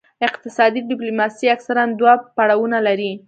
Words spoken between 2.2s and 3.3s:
پړاوونه لري